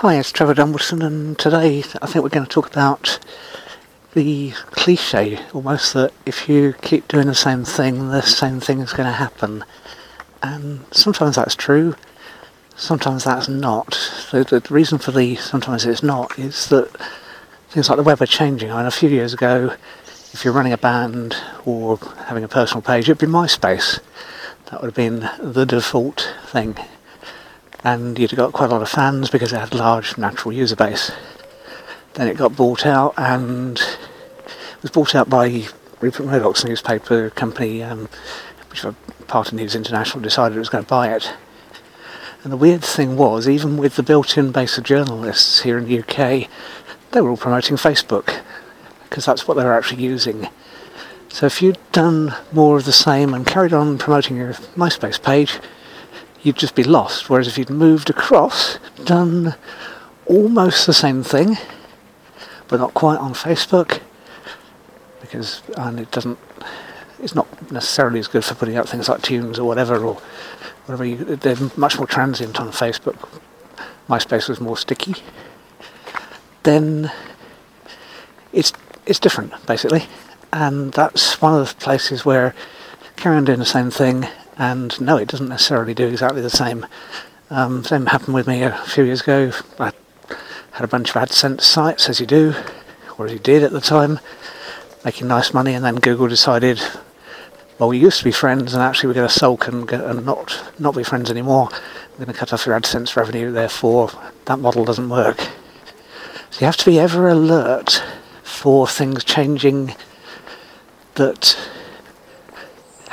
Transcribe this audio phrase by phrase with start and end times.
[0.00, 3.18] Hi, it's Trevor Dumbleton, and today I think we're going to talk about
[4.12, 8.92] the cliche almost that if you keep doing the same thing, the same thing is
[8.92, 9.64] going to happen.
[10.42, 11.96] And sometimes that's true,
[12.76, 13.92] sometimes that's not.
[14.32, 16.94] The, the reason for the sometimes it's not is that
[17.70, 18.70] things like the web are changing.
[18.70, 19.76] I mean, a few years ago,
[20.34, 24.00] if you're running a band or having a personal page, it'd be MySpace.
[24.66, 26.76] That would have been the default thing
[27.84, 30.76] and you'd got quite a lot of fans because it had a large natural user
[30.76, 31.12] base.
[32.14, 33.80] Then it got bought out and
[34.82, 35.66] was bought out by
[36.00, 38.08] Rupert Murdoch's newspaper company, um,
[38.70, 38.84] which
[39.26, 41.32] part of News International, decided it was going to buy it.
[42.42, 45.98] And the weird thing was, even with the built-in base of journalists here in the
[45.98, 46.48] UK,
[47.10, 48.40] they were all promoting Facebook
[49.08, 50.48] because that's what they were actually using.
[51.28, 55.58] So if you'd done more of the same and carried on promoting your MySpace page,
[56.42, 57.28] you'd just be lost.
[57.28, 59.54] Whereas if you'd moved across, done
[60.26, 61.56] almost the same thing,
[62.68, 64.00] but not quite on Facebook,
[65.20, 66.38] because and it doesn't,
[67.20, 70.14] it's not necessarily as good for putting out things like tunes or whatever, or
[70.86, 71.04] whatever.
[71.04, 73.16] You, they're much more transient on Facebook.
[74.08, 75.16] MySpace was more sticky.
[76.62, 77.10] Then
[78.52, 78.72] it's
[79.04, 80.04] it's different basically,
[80.52, 82.54] and that's one of the places where
[83.16, 84.26] carrying doing the same thing
[84.58, 86.86] and no, it doesn't necessarily do exactly the same.
[87.50, 89.52] Um, same happened with me a few years ago.
[89.78, 89.92] I
[90.72, 92.54] had a bunch of AdSense sites, as you do,
[93.16, 94.18] or as you did at the time,
[95.04, 96.80] making nice money, and then Google decided,
[97.78, 100.72] well, we used to be friends, and actually we're going to sulk and, and not
[100.78, 101.68] not be friends anymore.
[102.12, 103.52] We're going to cut off your AdSense revenue.
[103.52, 104.10] Therefore,
[104.46, 105.38] that model doesn't work.
[106.50, 108.02] So you have to be ever alert
[108.42, 109.94] for things changing
[111.14, 111.58] that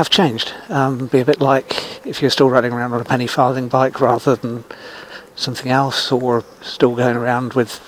[0.00, 0.54] have changed.
[0.70, 4.00] Um, be a bit like if you're still running around on a penny farthing bike
[4.00, 4.64] rather than
[5.36, 7.82] something else, or still going around with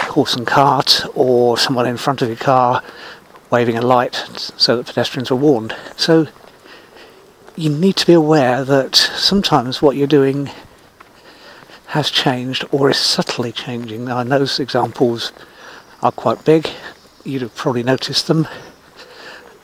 [0.00, 2.82] horse and cart, or someone in front of your car
[3.52, 4.16] waving a light
[4.56, 5.76] so that pedestrians are warned.
[5.96, 6.26] So
[7.54, 10.50] you need to be aware that sometimes what you're doing
[11.86, 14.06] has changed or is subtly changing.
[14.06, 15.32] Now, those examples
[16.02, 16.68] are quite big.
[17.22, 18.48] You'd have probably noticed them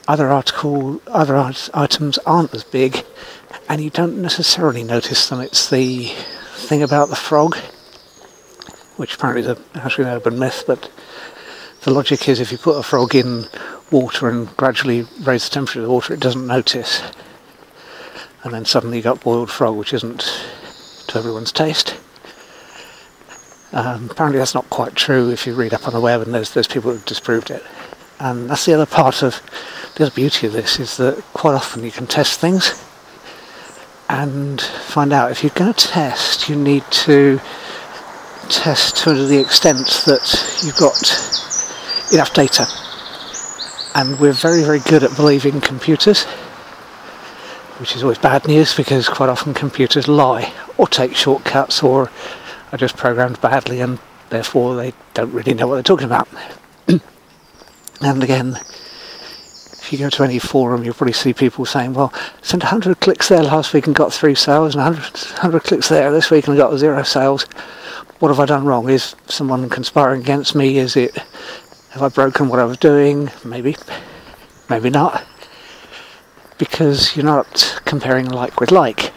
[0.09, 1.37] other article other
[1.75, 3.05] items aren't as big
[3.69, 5.41] and you don't necessarily notice them.
[5.41, 6.13] It's the
[6.55, 7.57] thing about the frog,
[8.97, 10.91] which apparently is a, actually an urban myth, but
[11.83, 13.47] the logic is if you put a frog in
[13.91, 17.03] water and gradually raise the temperature of the water, it doesn't notice.
[18.43, 20.21] And then suddenly you got boiled frog, which isn't
[21.09, 21.97] to everyone's taste.
[23.73, 26.55] Um, apparently that's not quite true if you read up on the web and there's,
[26.55, 27.63] there's people who've disproved it.
[28.19, 29.43] And that's the other part of
[29.97, 32.83] the other beauty of this is that quite often you can test things
[34.09, 37.41] and find out if you're going to test, you need to
[38.49, 40.97] test to the extent that you've got
[42.13, 42.67] enough data.
[43.95, 46.25] And we're very, very good at believing computers,
[47.79, 52.11] which is always bad news because quite often computers lie or take shortcuts or
[52.73, 53.99] are just programmed badly and
[54.31, 56.29] therefore they don't really know what they're talking about.
[58.01, 58.59] And again,
[59.87, 62.13] if you go to any forum, you'll probably see people saying, well,
[62.43, 66.11] sent 100 clicks there last week and got three sales, and 100, 100 clicks there
[66.11, 67.45] this week and got zero sales.
[68.19, 68.91] What have I done wrong?
[68.91, 70.79] Is someone conspiring against me?
[70.79, 71.17] Is it,
[71.91, 73.31] have I broken what I was doing?
[73.45, 73.77] Maybe,
[74.69, 75.25] maybe not.
[76.59, 79.13] Because you're not comparing like with like.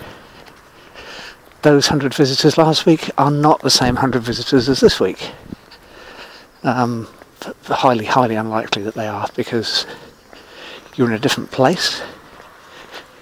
[1.64, 5.32] Those 100 visitors last week are not the same 100 visitors as this week.
[6.62, 7.08] Um,
[7.66, 9.86] highly, highly unlikely that they are because
[10.96, 12.02] you're in a different place,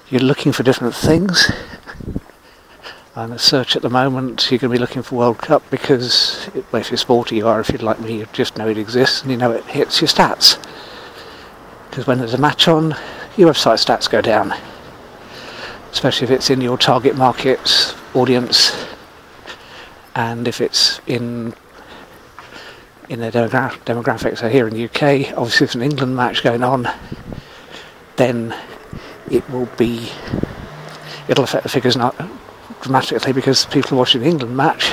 [0.09, 1.51] you're looking for different things.
[3.15, 6.47] And a search at the moment, you're going to be looking for World Cup because,
[6.53, 7.59] it, well, if you're sporty, you are.
[7.59, 10.07] If you're like me, you just know it exists and you know it hits your
[10.07, 10.63] stats.
[11.89, 12.95] Because when there's a match on,
[13.35, 14.53] your website stats go down.
[15.91, 18.85] Especially if it's in your target market audience
[20.13, 21.55] and if it's in
[23.09, 24.39] in their demogra- demographics.
[24.39, 26.87] So here in the UK, obviously, there's an England match going on
[28.17, 28.53] then
[29.31, 30.09] it will be
[31.27, 32.15] it'll affect the figures not
[32.81, 34.91] dramatically because people are watching the England match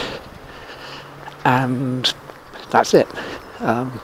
[1.44, 2.14] and
[2.70, 3.08] that's it.
[3.61, 4.00] Um,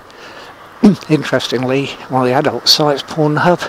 [1.08, 3.62] interestingly, one of the adult sites, Pornhub,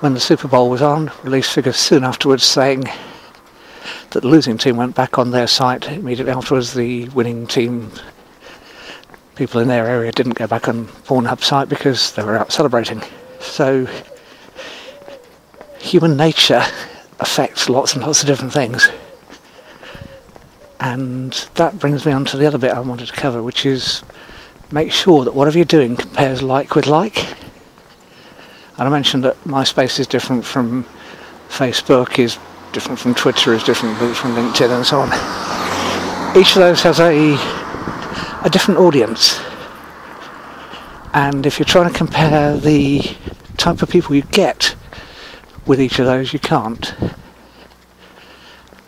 [0.00, 2.84] when the Super Bowl was on, released figures soon afterwards saying
[4.10, 6.74] that the losing team went back on their site immediately afterwards.
[6.74, 7.92] The winning team,
[9.40, 13.00] people in their area, didn't go back on Pornhub site because they were out celebrating.
[13.40, 13.88] So
[15.78, 16.62] human nature
[17.20, 18.90] affects lots and lots of different things.
[20.78, 24.02] And that brings me on to the other bit I wanted to cover, which is
[24.70, 27.26] make sure that whatever you're doing compares like with like.
[28.76, 30.84] And I mentioned that MySpace is different from
[31.48, 32.38] Facebook, is
[32.72, 35.08] different from Twitter, is different from LinkedIn, and so on.
[36.36, 37.59] Each of those has a
[38.42, 39.38] a different audience.
[41.12, 43.02] And if you're trying to compare the
[43.56, 44.74] type of people you get
[45.66, 46.94] with each of those, you can't.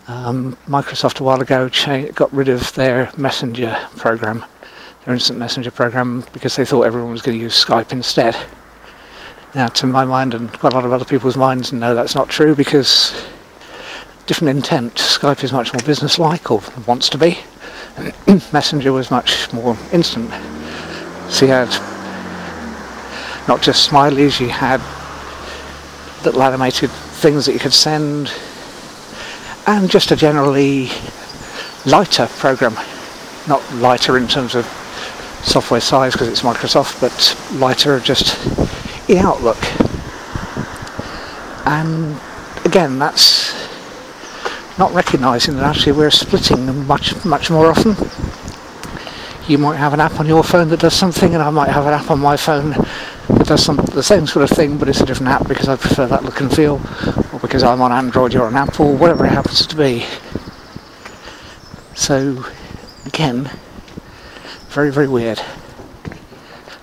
[0.09, 4.45] Um, Microsoft a while ago cha- got rid of their Messenger program,
[5.05, 8.37] their instant messenger program, because they thought everyone was going to use Skype instead.
[9.55, 12.29] Now, to my mind and quite a lot of other people's minds, no, that's not
[12.29, 13.13] true because
[14.27, 14.95] different intent.
[14.95, 17.39] Skype is much more business-like, or wants to be.
[18.53, 20.31] Messenger was much more instant.
[21.29, 21.69] So you had
[23.49, 24.81] not just smileys, you had
[26.25, 28.33] little animated things that you could send,
[29.67, 30.91] and just a generally
[31.87, 32.75] lighter program.
[33.49, 34.65] Not lighter in terms of
[35.43, 38.39] software size because it's Microsoft, but lighter just
[39.09, 39.59] in Outlook.
[41.67, 42.21] And
[42.65, 43.42] again, that's
[44.79, 47.97] not recognising that actually we're splitting them much, much more often.
[49.49, 51.87] You might have an app on your phone that does something, and I might have
[51.87, 55.01] an app on my phone that does some, the same sort of thing, but it's
[55.01, 56.81] a different app because I prefer that look and feel,
[57.33, 60.05] or because I'm on Android, you're on Apple, whatever it happens to be.
[61.95, 62.45] So,
[63.05, 63.51] again,
[64.69, 65.43] very, very weird.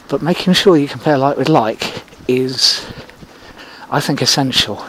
[0.09, 2.85] But making sure you compare like with like is,
[3.89, 4.85] I think, essential.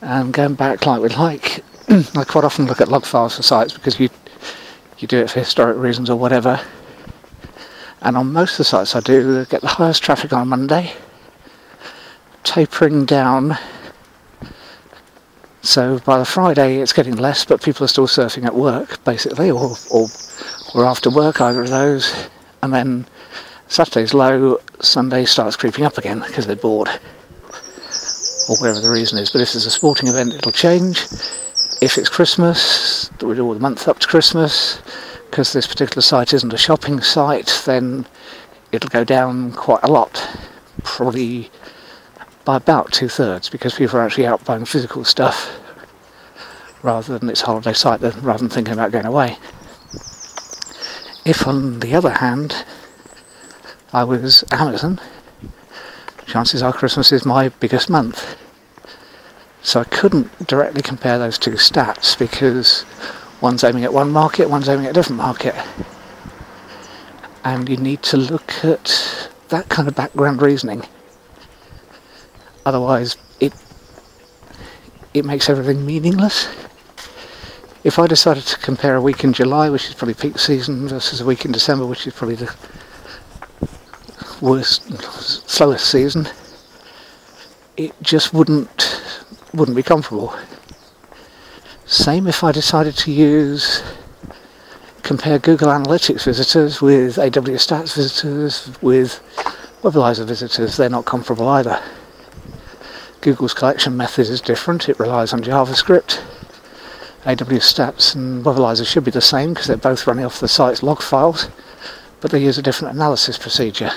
[0.00, 1.64] And going back like with like,
[2.16, 4.08] I quite often look at log files for sites because you
[4.98, 6.58] you do it for historic reasons or whatever.
[8.00, 10.94] And on most of the sites I do, get the highest traffic on Monday,
[12.44, 13.58] tapering down.
[15.60, 19.50] So by the Friday it's getting less, but people are still surfing at work, basically,
[19.50, 20.08] or or,
[20.74, 22.28] or after work, either of those.
[22.62, 23.06] And then
[23.68, 29.30] Saturday's low, Sunday starts creeping up again because they're bored, or whatever the reason is.
[29.30, 31.06] But if it's a sporting event, it'll change.
[31.82, 34.80] If it's Christmas, that we do all the month up to Christmas,
[35.28, 38.06] because this particular site isn't a shopping site, then
[38.70, 40.24] it'll go down quite a lot,
[40.84, 41.50] probably
[42.44, 45.58] by about two thirds, because people are actually out buying physical stuff
[46.84, 49.36] rather than it's holiday site, rather than thinking about going away.
[51.24, 52.64] If, on the other hand,
[53.92, 55.00] I was Amazon,
[56.26, 58.36] chances are Christmas is my biggest month.
[59.62, 62.84] So I couldn't directly compare those two stats because
[63.40, 65.54] one's aiming at one market, one's aiming at a different market.
[67.44, 70.84] And you need to look at that kind of background reasoning.
[72.66, 73.52] Otherwise, it
[75.14, 76.48] it makes everything meaningless.
[77.84, 81.20] If I decided to compare a week in July, which is probably peak season, versus
[81.20, 82.54] a week in December, which is probably the
[84.40, 84.84] worst,
[85.48, 86.28] slowest season,
[87.76, 89.01] it just wouldn't
[89.54, 90.34] wouldn't be comparable.
[91.86, 93.82] Same if I decided to use
[95.02, 99.20] compare Google Analytics visitors with AWStats visitors with
[99.82, 100.76] Webalizer visitors.
[100.76, 101.82] They're not comparable either.
[103.20, 104.88] Google's collection method is different.
[104.88, 106.22] It relies on JavaScript.
[107.24, 111.02] AWStats and Webalizer should be the same because they're both running off the site's log
[111.02, 111.48] files,
[112.20, 113.90] but they use a different analysis procedure.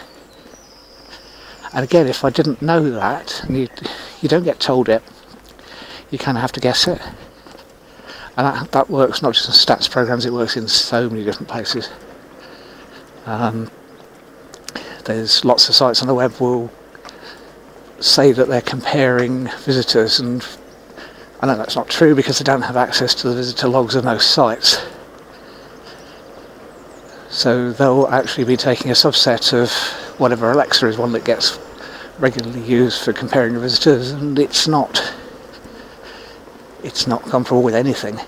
[1.74, 3.68] And again, if I didn't know that, you,
[4.22, 5.04] you don't get told it,
[6.16, 7.02] you kind of have to guess it.
[8.38, 11.50] And that, that works not just in stats programs, it works in so many different
[11.50, 11.90] places.
[13.26, 13.70] Um,
[15.04, 16.72] there's lots of sites on the web will
[18.00, 20.46] say that they're comparing visitors, and
[21.42, 24.06] I know that's not true because they don't have access to the visitor logs of
[24.06, 24.86] most sites.
[27.30, 29.70] So they'll actually be taking a subset of
[30.18, 31.60] whatever Alexa is one that gets
[32.20, 35.14] regularly used for comparing visitors, and it's not
[36.86, 38.20] it's not comparable with anything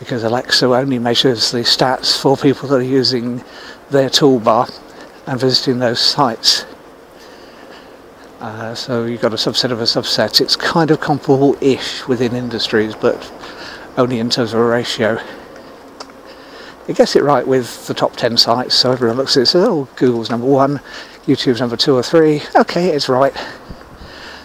[0.00, 3.44] because Alexa only measures the stats for people that are using
[3.90, 4.68] their toolbar
[5.26, 6.66] and visiting those sites.
[8.40, 10.40] Uh, so you've got a subset of a subset.
[10.40, 13.32] It's kind of comparable-ish within industries, but
[13.96, 15.18] only in terms of a ratio.
[16.88, 19.48] It gets it right with the top 10 sites, so everyone looks at it and
[19.48, 20.80] says, oh, Google's number one,
[21.26, 22.42] YouTube's number two or three.
[22.56, 23.32] Okay, it's right.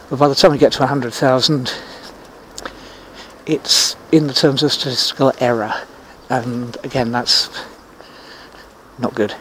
[0.09, 1.73] But by the time you get to 100,000,
[3.49, 5.73] it's in the terms of statistical error,
[6.29, 7.49] and again, that's
[8.99, 9.33] not good.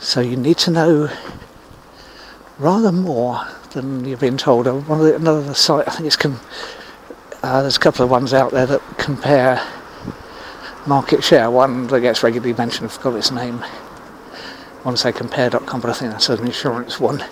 [0.00, 1.10] So you need to know
[2.58, 4.66] rather more than you've been told.
[4.66, 6.40] One of the, another site, I think it's com-
[7.42, 9.60] Uh, there's a couple of ones out there that compare
[10.86, 11.50] market share.
[11.50, 13.64] One that gets regularly mentioned, I forgot its name.
[14.84, 17.24] I to say compare.com, but I think that's an insurance one.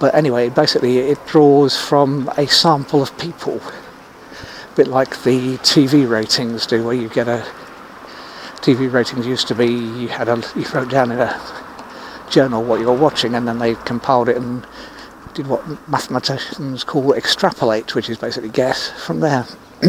[0.00, 3.60] But anyway, basically, it draws from a sample of people,
[4.72, 7.46] a bit like the TV ratings do, where you get a
[8.56, 11.40] TV ratings used to be you had a you wrote down in a
[12.30, 14.66] journal what you were watching, and then they compiled it and
[15.34, 19.44] did what mathematicians call extrapolate, which is basically guess from there.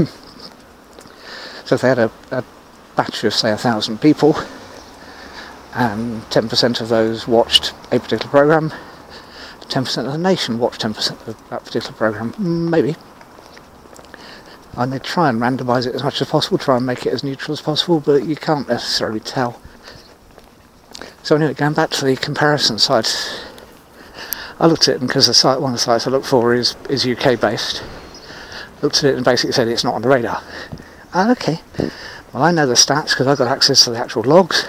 [1.65, 2.43] so if they had a, a
[2.95, 4.35] batch of say a thousand people,
[5.75, 8.73] and 10% of those watched a particular program,
[9.61, 12.33] 10% of the nation watched 10% of that particular program,
[12.69, 12.95] maybe.
[14.75, 17.23] And they try and randomise it as much as possible, try and make it as
[17.23, 19.61] neutral as possible, but you can't necessarily tell.
[21.21, 23.45] So anyway, going back to the comparison sites,
[24.59, 26.75] I looked at it because the site, one of the sites I look for is,
[26.89, 27.83] is UK based.
[28.81, 30.41] Looked at it and basically said it's not on the radar.
[31.13, 31.59] Ah, okay.
[32.33, 34.67] Well, I know the stats because I've got access to the actual logs.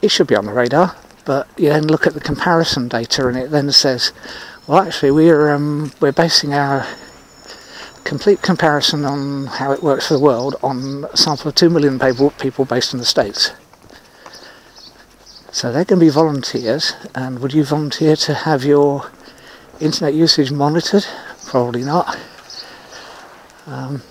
[0.00, 3.36] It should be on the radar, but you then look at the comparison data and
[3.36, 4.12] it then says,
[4.66, 6.86] well, actually, we're um, we're basing our
[8.12, 11.98] complete comparison on how it works for the world on a sample of two million
[11.98, 13.52] people, people based in the states.
[15.50, 19.10] So they're going to be volunteers, and would you volunteer to have your
[19.80, 21.06] internet usage monitored?
[21.46, 22.18] Probably not.
[23.66, 24.02] Um,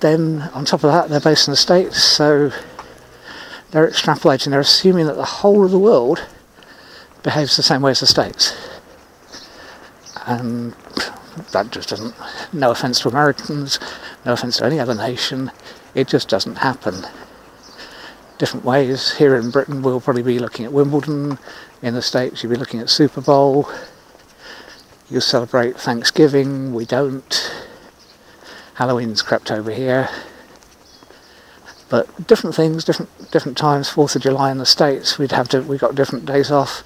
[0.00, 2.50] then, on top of that, they're based in the States, so
[3.72, 6.26] they're extrapolating, they're assuming that the whole of the world
[7.22, 8.56] behaves the same way as the States.
[10.24, 10.74] And
[11.52, 12.14] that just doesn't,
[12.52, 13.78] no offence to Americans,
[14.24, 15.50] no offence to any other nation,
[15.94, 17.04] it just doesn't happen
[18.38, 19.16] different ways.
[19.16, 21.38] Here in Britain, we'll probably be looking at Wimbledon.
[21.82, 23.68] In the States, you'll be looking at Super Bowl.
[25.10, 26.74] You celebrate Thanksgiving.
[26.74, 27.54] We don't.
[28.74, 30.08] Halloween's crept over here.
[31.88, 33.88] But different things, different different times.
[33.88, 35.62] Fourth of July in the States, we'd have to.
[35.62, 36.82] We got different days off.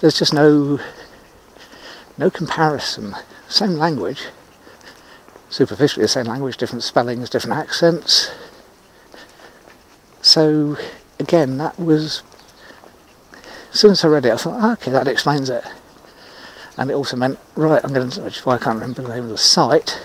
[0.00, 0.78] There's just no
[2.16, 3.14] no comparison.
[3.48, 4.26] Same language.
[5.50, 8.30] Superficially the same language, different spellings, different accents
[10.28, 10.76] so
[11.18, 12.22] again, that was
[13.72, 15.64] as I read it, I thought, oh, okay, that explains it.
[16.76, 19.08] And it also meant, right, I'm going to, which is why I can't remember the
[19.08, 20.00] name of the site.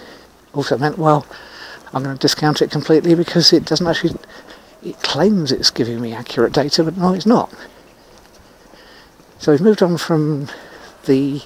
[0.54, 1.26] Also meant, well,
[1.94, 4.16] I'm going to discount it completely because it doesn't actually,
[4.84, 7.52] it claims it's giving me accurate data, but no, it's not.
[9.40, 10.50] So we've moved on from
[11.06, 11.42] the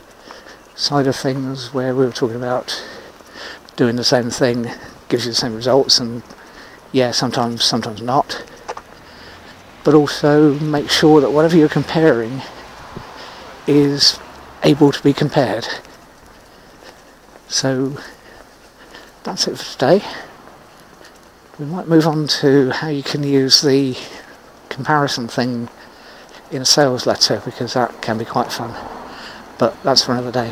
[0.78, 2.82] side of things where we were talking about
[3.76, 4.68] doing the same thing
[5.10, 6.24] gives you the same results, and
[6.94, 8.44] yeah, sometimes, sometimes not
[9.88, 12.42] but also make sure that whatever you're comparing
[13.68, 14.20] is
[14.64, 15.66] able to be compared.
[17.48, 17.98] So
[19.24, 20.06] that's it for today.
[21.58, 23.96] We might move on to how you can use the
[24.68, 25.70] comparison thing
[26.52, 28.76] in a sales letter because that can be quite fun.
[29.58, 30.52] But that's for another day.